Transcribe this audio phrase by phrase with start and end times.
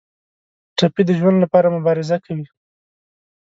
[0.77, 2.47] ټپي د ژوند لپاره مبارزه کوي.